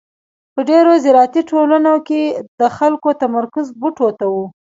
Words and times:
په 0.53 0.61
ډېرو 0.69 0.91
زراعتي 1.03 1.41
ټولنو 1.51 1.95
کې 2.07 2.21
د 2.59 2.61
خلکو 2.77 3.09
تمرکز 3.21 3.65
بوټو 3.79 4.09
ته 4.19 4.25
و. 4.33 4.35